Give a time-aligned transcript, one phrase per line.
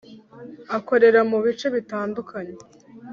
[0.77, 2.55] akorera mubice bitandukanye